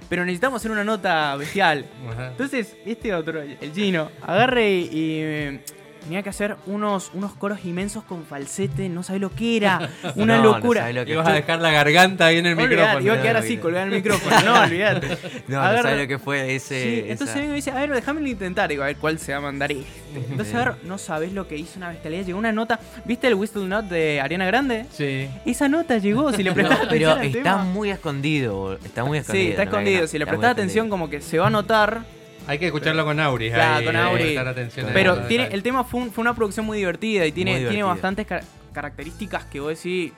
Pero 0.07 0.23
necesitamos 0.25 0.61
hacer 0.61 0.69
una 0.69 0.83
nota 0.83 1.35
bestial. 1.37 1.85
Ajá. 2.11 2.27
Entonces, 2.27 2.75
este 2.85 3.15
otro, 3.15 3.41
el 3.41 3.71
Gino, 3.73 4.09
agarre 4.21 4.69
y, 4.69 4.81
y, 4.83 4.89
eh, 5.23 5.63
tenía 6.03 6.21
que 6.23 6.29
hacer 6.29 6.55
unos, 6.65 7.11
unos 7.13 7.33
coros 7.33 7.63
inmensos 7.65 8.03
con 8.03 8.25
falsete, 8.25 8.89
no 8.89 9.03
sabés 9.03 9.21
lo 9.21 9.29
que 9.33 9.57
era. 9.57 9.89
Una 10.15 10.37
No, 10.37 10.43
no 10.43 10.53
locura. 10.55 10.81
sabés 10.81 10.95
lo 10.95 11.05
que 11.05 11.13
Ibas 11.13 11.27
a 11.27 11.33
dejar 11.33 11.59
la 11.61 11.71
garganta 11.71 12.25
ahí 12.27 12.37
en 12.37 12.45
el 12.45 12.53
Olvidate, 12.53 12.75
micrófono. 12.75 13.05
iba 13.05 13.13
a 13.13 13.21
quedar 13.21 13.33
no, 13.35 13.39
así, 13.39 13.55
no. 13.55 13.61
colgado 13.61 13.85
en 13.87 13.93
el 13.93 13.97
micrófono. 13.99 14.41
No, 14.43 14.61
olvídate. 14.63 15.07
No, 15.47 15.61
no 15.61 15.81
sabes 15.81 16.01
lo 16.01 16.07
que 16.07 16.19
fue 16.19 16.55
ese. 16.55 16.81
Sí, 16.83 16.99
esa- 16.99 17.11
entonces 17.11 17.35
vengo 17.35 17.47
y 17.47 17.49
me 17.51 17.55
dice, 17.55 17.71
a 17.71 17.75
ver, 17.75 17.91
déjame 17.91 18.29
intentar. 18.29 18.69
Digo, 18.69 18.83
a 18.83 18.87
ver 18.87 18.97
cuál 18.97 19.19
se 19.19 19.31
va 19.31 19.37
a 19.37 19.41
mandar 19.41 19.71
este. 19.71 20.03
Entonces, 20.29 20.53
a 20.55 20.57
ver, 20.65 20.73
no 20.83 20.97
sabés 20.97 21.33
lo 21.33 21.47
que 21.47 21.57
hizo 21.57 21.77
una 21.77 21.89
bestialidad. 21.89 22.25
Llegó 22.25 22.37
una 22.39 22.51
nota, 22.51 22.79
¿viste 23.05 23.27
el 23.27 23.33
Whistle 23.35 23.65
Not 23.67 23.85
de 23.85 24.21
Ariana 24.21 24.45
Grande? 24.45 24.85
Sí. 24.91 25.27
Esa 25.45 25.67
nota 25.67 25.97
llegó, 25.97 26.31
si 26.33 26.43
le 26.43 26.51
prestás 26.51 26.77
No, 26.79 26.85
atención 26.85 27.13
pero 27.17 27.27
está 27.27 27.41
tema. 27.51 27.63
muy 27.63 27.89
escondido, 27.91 28.73
está 28.83 29.03
muy 29.03 29.17
escondido. 29.19 29.43
Sí, 29.45 29.51
está 29.51 29.65
no 29.65 29.71
escondido. 29.71 30.07
Si 30.07 30.17
le 30.19 30.25
prestás 30.27 30.51
atención, 30.51 30.85
escondido. 30.85 30.89
como 30.93 31.09
que 31.09 31.21
se 31.21 31.39
va 31.39 31.47
a 31.47 31.49
notar. 31.49 32.01
Hay 32.47 32.59
que 32.59 32.65
escucharlo 32.67 33.05
con 33.05 33.19
Auris. 33.19 33.53
Claro, 33.53 33.75
ahí, 33.79 33.85
con 33.85 33.95
eh, 33.95 33.99
Auris. 33.99 34.23
prestar 34.25 34.47
atención 34.47 34.89
a 34.89 34.93
Pero 34.93 35.21
tiene, 35.23 35.45
el 35.51 35.63
tema 35.63 35.83
fue, 35.83 36.01
un- 36.01 36.11
fue 36.11 36.21
una 36.21 36.33
producción 36.35 36.65
muy 36.65 36.77
divertida 36.77 37.25
y 37.25 37.31
tiene, 37.31 37.59
tiene 37.67 37.83
bastantes 37.83 38.25
car- 38.27 38.43
características 38.73 39.45
que 39.45 39.59
vos 39.59 39.69
decís 39.77 40.11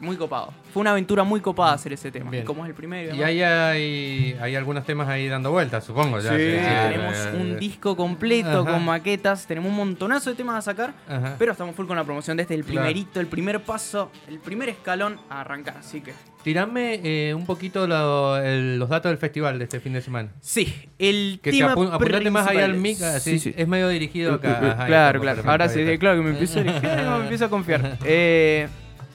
muy 0.00 0.16
copado. 0.16 0.52
Fue 0.72 0.82
una 0.82 0.90
aventura 0.90 1.24
muy 1.24 1.40
copada 1.40 1.72
hacer 1.72 1.92
ese 1.92 2.10
tema. 2.12 2.30
Bien. 2.30 2.44
Como 2.44 2.64
es 2.64 2.68
el 2.68 2.74
primero. 2.74 3.14
Y 3.14 3.22
ahí 3.22 3.42
hay, 3.42 4.36
hay 4.40 4.54
algunos 4.54 4.84
temas 4.84 5.08
ahí 5.08 5.26
dando 5.28 5.50
vueltas, 5.50 5.84
supongo. 5.84 6.20
ya, 6.20 6.30
Sí, 6.30 6.36
sí, 6.36 6.58
sí, 6.58 6.88
tenemos 6.90 7.16
eh, 7.16 7.32
un 7.40 7.58
disco 7.58 7.96
completo 7.96 8.60
Ajá. 8.62 8.72
con 8.72 8.84
maquetas, 8.84 9.46
tenemos 9.46 9.70
un 9.70 9.76
montonazo 9.76 10.30
de 10.30 10.36
temas 10.36 10.56
a 10.56 10.62
sacar, 10.62 10.92
Ajá. 11.08 11.36
pero 11.38 11.52
estamos 11.52 11.74
full 11.74 11.86
con 11.86 11.96
la 11.96 12.04
promoción 12.04 12.36
de 12.36 12.42
este, 12.42 12.54
el 12.54 12.62
Claro. 12.64 12.80
primerito, 12.80 13.20
el 13.20 13.26
primer 13.26 13.60
paso, 13.62 14.10
el 14.28 14.38
primer 14.38 14.68
escalón 14.68 15.18
a 15.30 15.40
arrancar, 15.40 15.76
así 15.78 16.00
que... 16.02 16.12
Tirame 16.42 17.00
eh, 17.02 17.34
un 17.34 17.44
poquito 17.44 17.86
lo- 17.88 18.36
el- 18.36 18.78
los 18.78 18.88
datos 18.88 19.10
del 19.10 19.18
festival 19.18 19.58
de 19.58 19.64
este 19.64 19.80
fin 19.80 19.94
de 19.94 20.00
semana. 20.02 20.28
Sí, 20.40 20.72
el 20.98 21.40
Que 21.42 21.50
se 21.50 21.58
tema 21.58 21.74
apu- 21.74 21.90
apuntate 21.92 22.30
más 22.30 22.46
ahí 22.46 22.58
al 22.58 22.74
mic, 22.74 23.00
así, 23.02 23.38
Sí, 23.40 23.50
sí. 23.50 23.54
es 23.56 23.66
medio 23.66 23.88
dirigido 23.88 24.34
acá. 24.34 24.58
Ajá, 24.58 24.82
ahí 24.84 24.86
claro, 24.88 25.20
claro. 25.20 25.42
Ahora 25.44 25.68
sí, 25.68 25.82
claro 25.98 26.18
que 26.18 26.22
me 26.24 26.30
empiezo 26.30 26.60
a 26.60 26.62
dirigir, 26.62 26.82
me 26.84 27.16
empiezo 27.22 27.46
a 27.46 27.48
confiar. 27.50 27.98
Eh, 28.04 28.68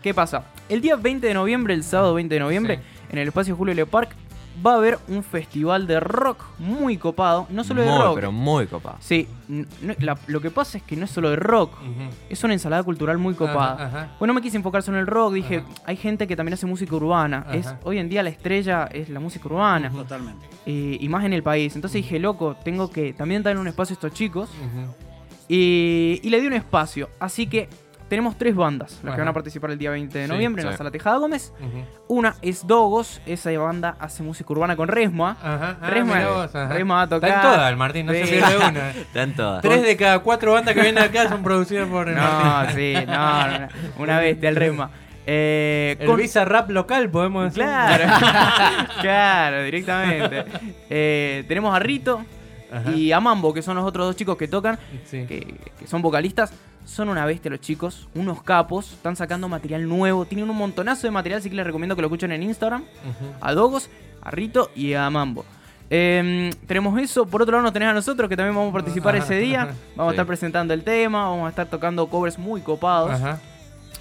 ¿Qué 0.04 0.13
pasa? 0.13 0.44
El 0.71 0.81
día 0.81 0.95
20 0.95 1.27
de 1.27 1.33
noviembre, 1.33 1.73
el 1.73 1.83
sábado 1.83 2.13
20 2.15 2.33
de 2.35 2.39
noviembre, 2.39 2.77
Sí. 2.77 2.81
en 3.12 3.18
el 3.19 3.27
espacio 3.27 3.56
Julio 3.56 3.73
Le 3.73 3.85
Parc, 3.85 4.15
va 4.65 4.73
a 4.73 4.75
haber 4.75 5.00
un 5.07 5.23
festival 5.23 5.88
de 5.88 6.00
rock 6.01 6.44
muy 6.59 6.97
copado. 6.97 7.47
No 7.50 7.63
solo 7.63 7.81
de 7.83 7.88
rock. 7.97 8.15
pero 8.15 8.31
muy 8.33 8.68
copado. 8.68 8.97
Sí, 9.00 9.27
no- 9.47 9.65
la- 10.00 10.18
lo 10.27 10.41
que 10.41 10.50
pasa 10.51 10.77
es 10.77 10.83
que 10.83 10.95
no 10.97 11.06
es 11.06 11.12
solo 11.12 11.29
de 11.29 11.35
rock. 11.38 11.73
Es 12.29 12.44
una 12.44 12.53
ensalada 12.53 12.83
cultural 12.83 13.18
muy 13.18 13.33
copada. 13.33 13.85
Ajá. 13.85 14.15
Bueno, 14.19 14.33
me 14.33 14.41
quise 14.41 14.57
enfocar 14.57 14.83
solo 14.83 14.97
en 14.97 15.01
el 15.01 15.07
rock. 15.07 15.33
Dije, 15.33 15.63
hay 15.85 15.95
gente 15.95 16.27
que 16.27 16.35
también 16.35 16.53
hace 16.53 16.65
música 16.68 16.95
urbana. 16.95 17.47
Es, 17.53 17.73
hoy 17.83 17.97
en 17.97 18.09
día 18.09 18.23
la 18.23 18.29
estrella 18.29 18.85
es 18.91 19.07
la 19.09 19.19
música 19.19 19.47
urbana. 19.47 19.89
Totalmente. 19.89 20.45
eh, 20.65 20.97
y 21.01 21.09
más 21.09 21.23
en 21.25 21.33
el 21.33 21.41
país. 21.44 21.73
Entonces 21.75 22.03
dije, 22.03 22.19
loco, 22.19 22.56
tengo 22.63 22.91
que 22.91 23.13
también 23.13 23.41
darle 23.44 23.59
un 23.59 23.68
espacio 23.68 23.94
a 23.94 23.95
estos 23.95 24.13
chicos. 24.13 24.50
Y 25.47 26.21
le 26.29 26.39
di 26.39 26.47
un 26.47 26.53
espacio. 26.53 27.09
Así 27.19 27.47
que 27.47 27.68
tenemos 28.12 28.38
tres 28.38 28.54
bandas 28.54 28.92
las 29.04 29.06
Ajá. 29.06 29.16
que 29.16 29.22
van 29.22 29.28
a 29.30 29.34
participar 29.34 29.72
el 29.72 29.78
día 29.78 29.90
20 29.90 30.19
de 30.19 30.26
Sí, 30.26 30.31
noviembre 30.31 30.64
en 30.64 30.68
sí. 30.68 30.71
la 30.74 30.78
Sala 30.78 30.92
Tejada 30.92 31.16
Gómez. 31.18 31.54
Una 32.09 32.35
es 32.42 32.68
Dogos. 32.68 33.21
Esa 33.26 33.57
banda 33.57 33.95
hace 34.00 34.21
música 34.21 34.52
urbana 34.52 34.76
con 34.76 34.90
Resma. 34.90 35.38
Ajá. 35.42 35.78
Ah, 35.81 35.90
Resma- 35.90 36.28
vos. 36.28 36.52
Resma 36.54 36.95
va 36.95 37.02
a 37.04 37.07
tocar. 37.07 37.30
Está 37.30 37.42
en 37.42 37.54
todas, 37.54 37.71
el 37.71 37.78
Martín, 37.78 38.06
no 38.07 38.12
se 38.12 38.26
Sí. 38.26 38.31
pierde 38.33 38.57
una. 38.57 38.90
Están 38.92 39.33
todas. 39.33 39.62
Tres 39.62 39.81
de 39.83 39.95
cada 39.95 40.19
cuatro 40.19 40.52
bandas 40.52 40.74
que 40.76 40.81
vienen 40.81 41.02
acá 41.02 41.30
son 41.30 41.42
producidas 41.42 41.88
por 41.88 42.09
el 42.09 42.16
No, 42.16 42.21
Martín. 42.21 42.76
sí, 42.76 42.94
no, 43.07 43.47
no, 43.47 43.59
no, 43.59 43.68
una 44.00 44.19
bestia 44.19 44.50
el 44.50 44.56
Resma. 44.57 44.92
Eh, 45.26 45.95
El 45.97 46.07
con- 46.07 46.18
Visa 46.18 46.44
Rap 46.44 46.69
local, 46.69 47.09
podemos 47.09 47.45
decir. 47.45 47.64
Claro, 47.64 48.04
claro, 49.02 49.64
directamente. 49.64 50.44
Eh, 50.90 51.45
tenemos 51.47 51.74
a 51.74 51.80
Rito 51.80 52.26
Ajá. 52.71 52.92
y 52.92 53.12
a 53.14 53.19
Mambo, 53.21 53.54
que 53.54 53.62
son 53.62 53.76
los 53.78 53.85
otros 53.85 54.06
dos 54.07 54.16
chicos 54.18 54.35
que 54.35 54.50
tocan, 54.50 54.78
Sí. 55.06 55.26
que, 55.28 55.56
que 55.80 55.88
son 55.88 56.02
vocalistas. 56.02 56.54
Son 56.85 57.09
una 57.09 57.26
bestia 57.26 57.52
los 57.52 57.61
chicos, 57.61 58.07
unos 58.16 58.42
capos, 58.44 58.94
están 58.94 59.16
sacando 59.16 59.47
material 59.47 59.88
nuevo, 59.88 60.26
tienen 60.26 60.50
un 60.50 60.57
montonazo 60.57 61.07
de 61.07 61.11
material, 61.11 61.40
así 61.40 61.50
que 61.50 61.56
les 61.56 61.66
recomiendo 61.66 61.95
que 61.95 62.02
lo 62.02 62.07
escuchen 62.07 62.31
en 62.31 62.44
Instagram. 62.44 62.83
A 63.40 63.54
Dogos, 63.54 63.90
a 64.21 64.31
Rito 64.31 64.71
y 64.76 64.94
a 64.94 65.09
Mambo. 65.09 65.45
Eh, 65.94 66.52
tenemos 66.68 66.97
eso, 67.00 67.26
por 67.26 67.42
otro 67.42 67.52
lado 67.54 67.64
nos 67.64 67.73
tenés 67.73 67.90
a 67.90 67.94
nosotros 67.94 68.30
que 68.30 68.38
también 68.38 68.56
vamos 68.56 68.71
a 68.71 68.73
participar 68.73 69.16
ese 69.18 69.35
día. 69.35 69.73
Vamos 69.95 70.11
a 70.11 70.14
estar 70.14 70.26
presentando 70.26 70.73
el 70.73 70.83
tema, 70.83 71.30
vamos 71.30 71.45
a 71.45 71.50
estar 71.50 71.68
tocando 71.68 72.07
covers 72.07 72.40
muy 72.40 72.61
copados. 72.61 73.11
Ajá. 73.11 73.40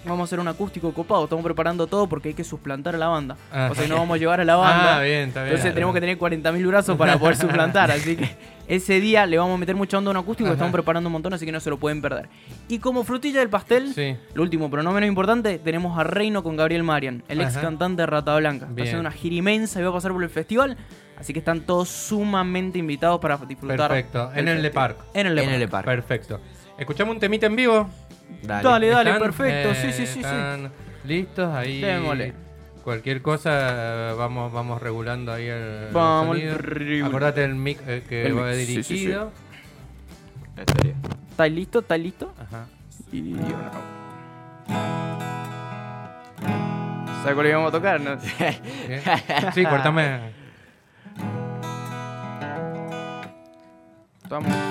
Vamos 0.05 0.21
a 0.21 0.25
hacer 0.25 0.41
un 0.41 0.49
acústico 0.49 0.93
copado, 0.95 1.25
estamos 1.25 1.45
preparando 1.45 1.87
todo 1.87 2.09
porque 2.09 2.29
hay 2.29 2.35
que 2.35 2.43
suplantar 2.43 2.95
a 2.95 2.99
la 2.99 3.09
banda. 3.09 3.37
Ajá. 3.53 3.71
O 3.71 3.75
sea, 3.75 3.87
no 3.87 3.97
vamos 3.97 4.15
a 4.15 4.19
llevar 4.19 4.41
a 4.41 4.45
la 4.47 4.57
banda. 4.57 4.97
Ah, 4.97 5.03
bien, 5.03 5.29
está 5.29 5.43
bien. 5.43 5.53
Entonces 5.55 5.75
tenemos 5.75 5.95
que 5.95 6.01
tener 6.01 6.19
40.000 6.19 6.67
brazos 6.67 6.97
para 6.97 7.19
poder 7.19 7.37
suplantar. 7.37 7.91
Así 7.91 8.17
que 8.17 8.35
ese 8.67 8.99
día 8.99 9.27
le 9.27 9.37
vamos 9.37 9.57
a 9.57 9.59
meter 9.59 9.77
mucha 9.77 9.99
onda 9.99 10.09
a 10.09 10.13
un 10.13 10.17
acústico. 10.17 10.51
Estamos 10.51 10.73
preparando 10.73 11.09
un 11.09 11.13
montón, 11.13 11.35
así 11.35 11.45
que 11.45 11.53
no 11.53 11.61
se 11.61 11.69
lo 11.69 11.77
pueden 11.79 12.01
perder. 12.01 12.31
Y 12.69 12.79
como 12.79 13.05
frutilla 13.05 13.41
del 13.41 13.51
pastel, 13.51 13.93
Sí. 13.93 14.17
lo 14.33 14.43
último, 14.43 14.71
pero 14.71 14.83
no 14.83 14.91
menos 14.93 15.07
importante, 15.07 15.59
tenemos 15.59 15.99
a 15.99 16.05
Reino 16.05 16.43
con 16.43 16.57
Gabriel 16.57 16.83
Marian, 16.83 17.23
el 17.29 17.43
ex 17.43 17.51
Ajá. 17.57 17.61
cantante 17.67 18.01
de 18.03 18.07
Rata 18.07 18.35
Blanca. 18.37 18.67
Está 18.71 18.81
haciendo 18.83 19.01
una 19.01 19.11
gira 19.13 19.35
inmensa 19.37 19.81
y 19.81 19.83
va 19.83 19.91
a 19.91 19.93
pasar 19.93 20.13
por 20.13 20.23
el 20.23 20.31
festival. 20.31 20.79
Así 21.19 21.35
que 21.35 21.41
están 21.41 21.61
todos 21.61 21.91
sumamente 21.91 22.79
invitados 22.79 23.21
para 23.21 23.37
disfrutar. 23.37 23.91
Perfecto. 23.91 24.31
En 24.35 24.49
el 24.49 24.63
Le. 24.63 24.71
Parc. 24.71 24.97
En 25.13 25.27
el 25.27 25.35
Le 25.35 25.69
Park. 25.69 25.85
Perfecto. 25.85 26.41
¿Escuchamos 26.79 27.13
un 27.15 27.21
temita 27.21 27.45
en 27.45 27.57
vivo? 27.57 27.91
Dale. 28.43 28.63
Dale, 28.63 28.89
dale, 28.89 29.11
¿Están? 29.11 29.23
perfecto. 29.23 29.71
Eh, 29.71 29.75
sí, 29.75 29.93
sí, 29.93 30.07
sí, 30.07 30.13
sí. 30.13 30.19
¿Están 30.21 30.71
listos? 31.05 31.55
Ahí. 31.55 31.81
Démosle. 31.81 32.33
Cualquier 32.85 33.21
cosa, 33.21 34.11
eh, 34.11 34.15
vamos 34.17 34.51
vamos 34.53 34.81
regulando 34.81 35.33
ahí 35.33 35.47
el 35.47 35.89
Vamos 35.93 36.39
sonido. 36.39 37.07
Acordate 37.07 37.45
el 37.45 37.55
mic 37.55 37.79
eh, 37.87 38.03
que 38.09 38.27
El 38.27 38.39
va 38.39 38.47
mic, 38.49 38.55
sí, 38.57 38.67
sí, 38.67 38.83
sí. 38.83 38.95
dirigido. 38.95 39.33
¿Estás 41.31 41.51
listo? 41.51 41.79
¿Estás 41.81 42.01
listo? 42.01 42.35
Ajá. 42.41 42.67
Y 43.13 43.35
una. 43.35 43.71
¿Sabes 47.23 47.35
cuál 47.35 47.47
íbamos 47.49 47.69
a 47.69 47.73
tocar? 47.73 48.01
No? 48.01 48.17
Sí, 49.55 49.65
cortame. 49.65 50.33
Vamos. 54.31 54.70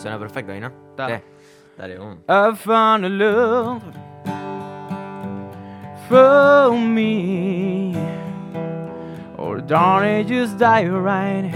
Suena 0.00 0.18
perfecto 0.18 0.52
ahí, 0.52 0.60
¿no? 0.60 0.70
Sí. 0.96 1.22
Dale, 1.76 1.98
um. 1.98 2.18
I 2.26 2.54
found 2.54 3.04
a 3.04 3.08
love 3.08 3.82
for 6.08 6.76
me. 6.76 7.94
Or 9.36 9.60
darling, 9.60 10.26
just 10.26 10.58
dive 10.58 10.92
right 10.92 11.52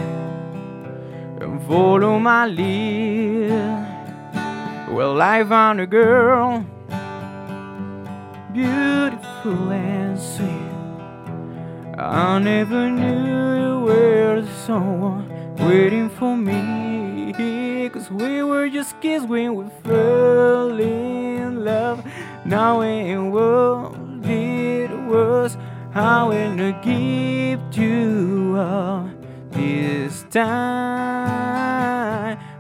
and 1.41 1.61
follow 1.67 2.19
my 2.19 2.47
lead. 2.47 3.51
Well, 4.91 5.21
I 5.21 5.43
found 5.45 5.81
a 5.81 5.87
girl, 5.87 6.65
beautiful 8.53 9.73
and 9.73 10.19
sweet. 10.19 10.49
I 11.99 12.39
never 12.39 12.91
knew 12.91 13.57
you 13.57 13.81
were 13.85 14.45
someone 14.67 15.29
waiting 15.59 16.09
for 16.09 16.37
me. 16.37 16.94
Cause 18.05 18.13
we 18.13 18.43
were 18.43 18.69
just 18.69 19.01
kids 19.01 19.25
when 19.25 19.55
we 19.55 19.65
fell 19.83 20.79
in 20.79 21.65
love. 21.65 22.05
Now 22.45 22.83
in 22.83 23.33
what 23.33 23.95
it 24.29 24.91
was, 24.91 25.57
I 25.95 26.23
will 26.25 26.73
give 26.83 27.61
you 27.75 28.57
up 28.59 29.09
this 29.53 30.27
time. 30.31 31.57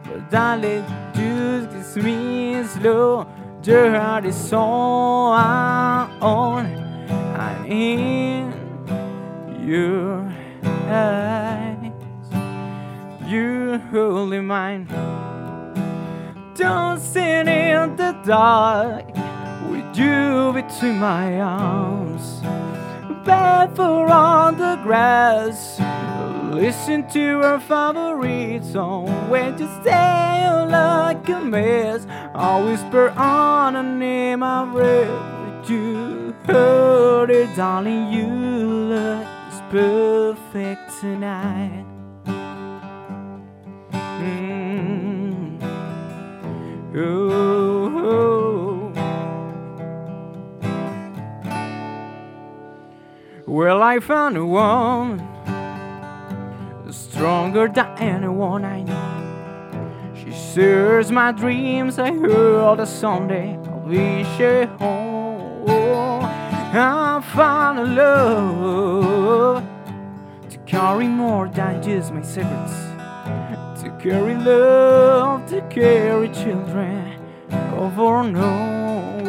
But 0.05 0.31
darling, 0.31 0.83
just 1.13 1.71
kiss 1.73 1.97
me 2.03 2.65
slow. 2.65 3.27
Your 3.65 3.91
heart 3.91 4.25
is 4.25 4.51
all 4.51 5.31
I 5.35 6.09
own. 6.23 6.65
I'm 7.37 7.67
in 7.67 8.51
your 9.63 10.25
eyes. 10.89 11.93
You're 13.27 13.77
holding 13.77 14.47
mine. 14.47 14.89
Sit 16.57 17.49
in 17.49 17.97
the 17.97 18.13
dark 18.25 19.07
with 19.69 19.97
you 19.97 20.53
between 20.53 20.99
my 20.99 21.41
arms. 21.41 22.41
Barefoot 23.25 24.09
on 24.09 24.57
the 24.59 24.79
grass. 24.85 25.81
Listen 26.55 27.09
to 27.11 27.41
our 27.43 27.59
favorite 27.59 28.65
song. 28.65 29.07
When 29.29 29.59
you 29.59 29.69
stay 29.81 30.49
like 30.71 31.29
a 31.29 31.41
mess, 31.41 32.07
I 32.35 32.61
whisper 32.63 33.11
on 33.11 33.75
a 33.75 33.83
name 33.83 34.43
I 34.45 34.65
read. 34.65 35.69
You 35.69 36.35
heard 36.47 37.31
it, 37.31 37.57
darling. 37.57 38.13
You 38.13 38.27
look 38.27 39.27
perfect 39.71 41.01
tonight. 41.01 41.84
Well, 53.65 53.83
I 53.83 53.99
found 53.99 54.37
a 54.37 54.45
woman 54.45 55.21
stronger 56.93 57.67
than 57.67 57.87
anyone 57.97 58.63
I 58.63 58.83
know. 58.83 60.13
She 60.15 60.31
shares 60.33 61.11
my 61.11 61.33
dreams. 61.33 61.99
I 61.99 62.13
heard 62.13 62.81
that 62.81 62.89
someday 62.89 63.57
I'll 63.65 63.81
be 63.89 64.23
her 64.37 64.67
home. 64.67 66.25
I 66.75 67.23
found 67.35 67.79
a 67.79 67.87
love 67.87 69.65
to 70.51 70.59
carry 70.67 71.09
more 71.09 71.49
than 71.49 71.83
just 71.83 72.13
my 72.13 72.21
secrets. 72.21 72.75
To 73.81 73.99
carry 73.99 74.35
love, 74.35 75.47
to 75.47 75.63
carry 75.71 76.29
children. 76.29 77.19
Over 77.79 78.25
no, 78.25 79.23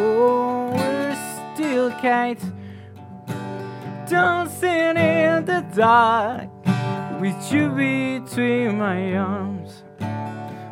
we're 0.76 1.16
still 1.56 1.90
kites. 2.02 2.44
Dancing 4.08 4.98
in 4.98 5.46
the 5.46 5.66
dark 5.76 6.50
with 7.20 7.52
you 7.52 7.70
between 7.70 8.78
my 8.78 9.16
arms. 9.16 9.84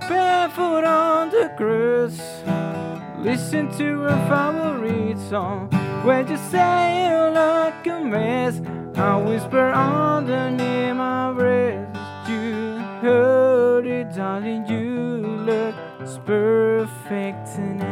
Barefoot 0.08 0.84
on 0.84 1.32
the 1.32 1.52
grass, 1.58 2.20
listen 3.18 3.72
to 3.78 4.06
a 4.06 4.16
favorite 4.30 5.18
song. 5.30 5.70
When 6.06 6.28
you 6.28 6.38
say 6.38 7.08
you 7.10 7.34
look 7.34 7.88
a 7.88 8.04
mess, 8.06 8.62
I 8.96 9.18
whisper 9.18 9.72
underneath 9.72 10.96
my 10.96 11.34
breath. 11.34 12.30
You 12.30 12.78
heard 13.02 13.88
it, 13.88 14.14
darling. 14.16 14.68
You 14.68 15.18
look 15.48 15.76
perfect 16.26 17.56
tonight. 17.56 17.83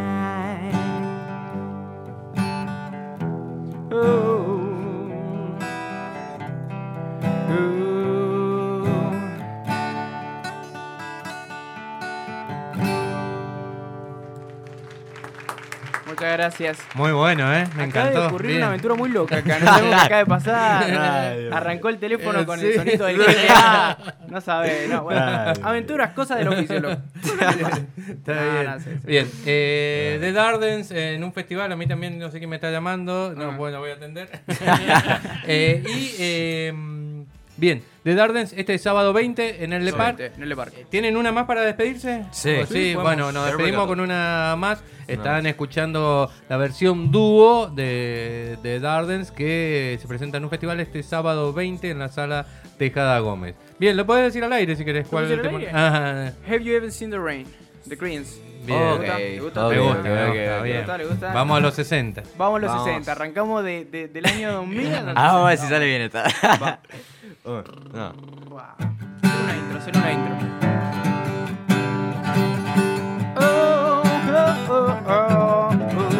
Gracias. 16.41 16.77
Muy 16.95 17.11
bueno, 17.11 17.53
¿eh? 17.53 17.65
Me 17.75 17.83
acaba 17.83 18.05
encantó. 18.07 18.21
de 18.21 18.27
ocurrir 18.27 18.47
Bien. 18.47 18.57
una 18.59 18.67
aventura 18.67 18.95
muy 18.95 19.09
loca 19.09 19.37
acá. 19.37 19.59
No 19.61 19.65
sabemos 19.67 19.95
qué 19.95 20.01
acaba 20.05 20.19
de 20.19 20.25
pasar. 20.25 21.53
Arrancó 21.53 21.89
el 21.89 21.97
teléfono 21.99 22.45
con 22.45 22.59
Sí. 22.59 22.65
el 22.67 22.73
sonido 22.75 23.05
del 23.05 23.17
GTA. 23.21 23.97
No 24.27 24.41
sabe, 24.41 24.87
no. 24.89 25.03
Bueno, 25.03 25.21
Ay. 25.23 25.53
aventuras, 25.63 26.13
cosas 26.13 26.39
del 26.39 26.47
oficio, 26.47 26.79
loco. 26.79 27.01
Está 27.21 28.33
No, 28.33 28.51
bien. 28.51 28.65
no, 28.65 28.79
sí, 28.79 28.89
sí. 28.91 28.99
Bien. 29.07 29.27
Eh, 29.45 30.17
The 30.19 30.31
Dardens 30.31 30.91
en 30.91 31.23
un 31.23 31.33
festival, 31.33 31.71
a 31.71 31.75
mí 31.75 31.85
también 31.87 32.17
no 32.19 32.31
sé 32.31 32.39
quién 32.39 32.49
me 32.49 32.55
está 32.57 32.71
llamando. 32.71 33.33
No, 33.35 33.51
Ah. 33.51 33.55
bueno, 33.57 33.79
voy 33.79 33.91
a 33.91 33.93
atender. 33.95 34.29
Eh, 35.47 35.83
y 35.87 36.15
eh, 36.19 36.73
bien, 37.57 37.83
The 38.03 38.15
Dardens 38.15 38.53
este 38.57 38.77
sábado 38.79 39.13
20 39.13 39.63
en 39.63 39.73
el 39.73 39.85
Le 39.85 39.93
Parc. 39.93 40.19
En 40.19 40.41
el 40.41 40.55
parque. 40.55 40.85
¿Tienen 40.89 41.15
una 41.17 41.31
más 41.31 41.45
para 41.45 41.61
despedirse? 41.61 42.25
Sí. 42.31 42.49
¿O 42.63 42.65
Sí, 42.65 42.95
bueno, 42.95 43.31
nos 43.31 43.45
despedimos 43.45 43.85
con 43.87 43.99
una 43.99 44.55
más. 44.57 44.83
Están 45.07 45.45
escuchando 45.45 46.31
la 46.47 46.57
versión 46.57 47.11
dúo 47.11 47.67
de, 47.67 48.57
de 48.63 48.79
Dardens 48.79 49.29
que 49.31 49.97
se 50.01 50.07
presenta 50.07 50.37
en 50.37 50.45
un 50.45 50.49
festival 50.49 50.79
este 50.79 51.03
sábado 51.03 51.51
20 51.53 51.89
en 51.89 51.99
la 51.99 52.07
sala 52.09 52.45
Tejada 52.77 53.19
Gómez. 53.19 53.55
Bien, 53.77 53.97
lo 53.97 54.05
puedes 54.05 54.23
decir 54.23 54.43
al 54.43 54.53
aire 54.53 54.75
si 54.75 54.85
querés. 54.85 55.07
¿Cuál 55.07 55.25
es 55.25 55.31
el 55.31 55.41
tema? 55.41 55.59
Ajá. 55.71 56.33
Have 56.47 56.63
you 56.63 56.73
ever 56.73 56.91
seen 56.91 57.11
the 57.11 57.19
rain? 57.19 57.45
The 57.87 57.95
Greens. 57.97 58.39
Bien. 58.65 58.79
Ok, 58.81 59.01
¿Te 59.05 59.39
gusta? 59.41 59.67
ok, 59.67 59.73
Me 59.73 59.79
gusta, 59.79 59.99
ok, 59.99 60.03
me 60.03 60.11
ok, 60.23 60.27
gusta, 60.27 60.57
ok. 60.57 60.63
bien. 60.63 60.73
¿Le 60.75 60.77
gusta? 60.79 60.97
¿Le 60.97 61.05
gusta? 61.05 61.33
Vamos 61.33 61.57
a 61.57 61.59
los 61.61 61.73
60. 61.75 62.23
Vamos 62.37 62.57
a 62.57 62.61
los 62.61 62.69
Vamos. 62.71 62.85
60. 62.85 63.11
Arrancamos 63.11 63.63
de, 63.63 63.85
de- 63.85 64.07
del 64.07 64.25
año 64.25 64.53
2000 64.53 64.85
a 64.95 65.01
los 65.01 65.13
Ah, 65.17 65.27
vamos 65.33 65.41
a 65.45 65.49
ver 65.49 65.57
60. 65.57 65.61
si 65.67 65.67
sale 65.73 65.85
bien 65.87 66.01
esta. 66.03 66.79
Uno, 67.43 67.63
no. 67.91 68.13
Una 69.23 69.53
intro, 69.55 69.79
una 69.95 70.09
intro. 70.11 70.35
Oh, 73.35 74.03
oh, 74.27 74.67
oh, 74.69 74.93
oh, 75.07 75.71
oh. 75.97 76.11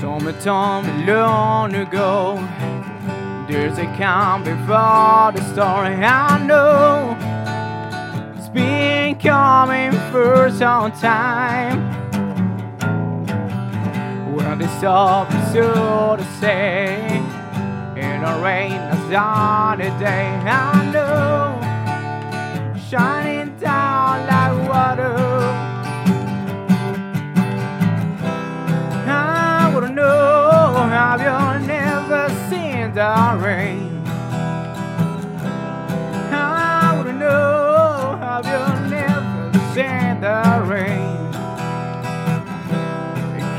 Someone 0.00 0.38
told 0.40 0.84
me 0.86 1.06
long 1.06 1.74
ago 1.76 2.42
There's 3.48 3.78
a 3.78 3.86
calm 3.96 4.42
before 4.42 5.30
the 5.32 5.42
storm 5.52 6.02
I 6.02 6.44
know 6.44 7.16
It's 8.36 8.48
been 8.48 9.14
coming 9.14 9.92
for 10.10 10.50
some 10.50 10.90
time 10.90 11.83
the 14.58 14.68
sun 14.80 15.26
is 15.34 15.52
so 15.52 16.16
to 16.16 16.24
say. 16.40 17.06
In 17.96 18.22
the 18.22 18.40
rain 18.42 18.72
on 19.14 19.78
the 19.78 19.90
day 19.98 20.26
I 20.46 20.90
know. 20.92 21.60
Shining 22.88 23.56
down 23.58 24.26
like 24.26 24.68
water. 24.68 25.16
I 29.06 29.70
wanna 29.72 29.88
know 29.90 30.88
Have 30.88 31.20
you 31.20 31.66
never 31.66 32.28
seen 32.48 32.92
the 32.94 33.38
rain? 33.42 33.83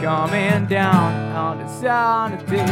Coming 0.05 0.67
down 0.67 1.11
on 1.31 1.57
the 1.57 1.67
sunny 1.67 2.37
day. 2.45 2.63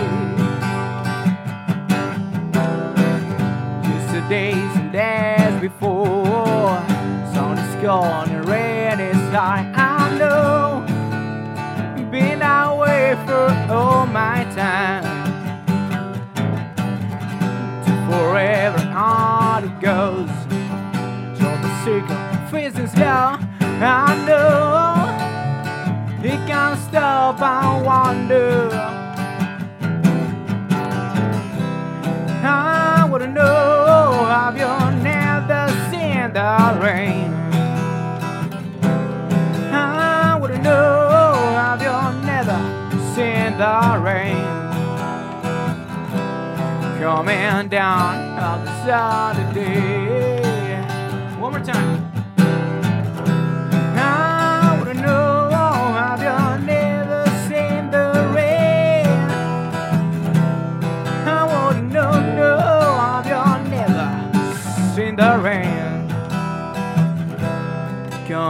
Just 3.81 4.13
the 4.13 4.21
days 4.29 4.75
and 4.75 4.91
days 4.91 5.59
before, 5.59 6.77
sun 7.33 7.57
is 7.57 7.75
gone 7.81 8.29
and 8.29 8.47
rain 8.47 8.99
is 8.99 9.17
high. 9.33 9.65
I 9.75 10.15
know, 10.19 10.85
been 12.11 12.43
away 12.43 13.17
for 13.25 13.47
all 13.73 14.05
my 14.05 14.43
time. 14.53 15.03
To 17.83 17.91
forever 18.11 18.83
on 18.95 19.63
it 19.63 19.81
goes. 19.81 20.29
Join 21.39 21.59
the 21.63 21.83
circle, 21.83 22.51
facing 22.51 22.85
slow. 22.85 23.39
I 23.81 24.23
know 24.27 24.92
it 26.23 26.47
can't 26.47 26.79
stop. 26.79 27.41
and 27.41 27.85
wonder. 27.85 28.69
I 32.45 33.07
wanna 33.09 33.27
know 33.27 34.25
have 34.29 34.55
you 34.57 35.01
never 35.03 35.67
seen 35.91 36.31
the 36.31 36.79
rain? 36.81 37.33
I 39.73 40.37
wanna 40.39 40.59
know 40.59 41.33
have 41.59 41.81
you 41.81 41.97
never 42.25 42.57
seen 43.13 43.57
the 43.57 43.99
rain? 44.01 44.43
Coming 47.01 47.67
down 47.67 48.39
on 48.39 48.65
the 48.65 48.71
Saturday. 48.85 50.41
One 51.39 51.51
more 51.51 51.63
time. 51.63 52.22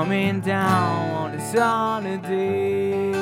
Coming 0.03 0.41
down 0.41 1.11
on 1.15 1.31
the 1.31 1.39
sunny 1.39 2.17
day. 2.17 3.13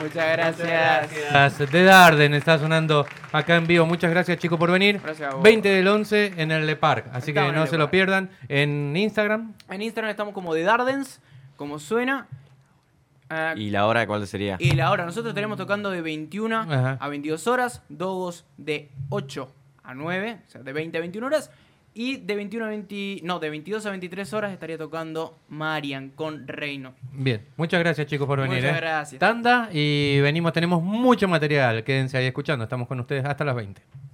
Muchas 0.00 0.32
gracias. 0.36 1.10
Gracias. 1.32 1.72
De 1.72 1.82
Darden 1.82 2.34
está 2.34 2.56
sonando 2.56 3.04
acá 3.32 3.56
en 3.56 3.66
vivo. 3.66 3.84
Muchas 3.84 4.12
gracias, 4.12 4.38
chicos, 4.38 4.60
por 4.60 4.70
venir. 4.70 5.00
Gracias 5.02 5.32
a 5.32 5.34
vos. 5.34 5.42
20 5.42 5.68
del 5.68 5.88
11 5.88 6.34
en 6.36 6.52
el 6.52 6.66
Le 6.66 6.76
Parc. 6.76 7.06
Así 7.12 7.32
que 7.32 7.40
Estamos 7.40 7.48
en 7.52 7.56
no 7.56 7.66
se 7.66 7.72
Le 7.72 7.78
lo 7.78 7.90
pierdan. 7.90 8.30
En 8.48 8.96
Instagram, 8.96 9.54
En 9.68 9.82
Instagram 9.82 10.12
estamos 10.12 10.34
como 10.34 10.54
de 10.54 10.62
Dardens, 10.62 11.20
como 11.56 11.80
suena. 11.80 12.28
Ah, 13.28 13.54
¿Y 13.56 13.70
la 13.70 13.86
hora 13.86 14.06
cuál 14.06 14.26
sería? 14.26 14.56
Y 14.60 14.72
la 14.72 14.90
hora, 14.90 15.04
nosotros 15.04 15.34
tenemos 15.34 15.56
tocando 15.56 15.90
de 15.90 16.00
21 16.00 16.56
Ajá. 16.56 16.98
a 17.00 17.08
22 17.08 17.46
horas, 17.46 17.82
Dogos 17.88 18.44
de 18.56 18.90
8 19.08 19.52
a 19.82 19.94
9, 19.94 20.38
o 20.46 20.50
sea, 20.50 20.62
de 20.62 20.72
20 20.72 20.98
a 20.98 21.00
21 21.00 21.26
horas. 21.26 21.50
Y 21.98 22.18
de 22.18 22.34
21 22.36 22.66
a 22.66 22.68
20, 22.68 23.20
no, 23.22 23.38
de 23.38 23.48
22 23.48 23.86
a 23.86 23.90
23 23.90 24.32
horas 24.34 24.52
estaría 24.52 24.76
tocando 24.76 25.38
Marian 25.48 26.10
con 26.10 26.46
Reino. 26.46 26.92
bien. 27.10 27.46
Muchas 27.56 27.80
gracias, 27.80 28.06
chicos, 28.06 28.26
por 28.26 28.38
venir. 28.38 28.58
Muchas 28.58 28.76
eh. 28.76 28.80
gracias. 28.80 29.18
Tanda 29.18 29.70
y 29.72 30.20
venimos, 30.20 30.52
tenemos 30.52 30.82
mucho 30.82 31.26
material. 31.26 31.82
Quédense 31.84 32.18
ahí 32.18 32.26
escuchando. 32.26 32.64
Estamos 32.64 32.86
con 32.86 33.00
ustedes 33.00 33.24
hasta 33.24 33.44
las 33.46 33.56
20. 33.56 33.80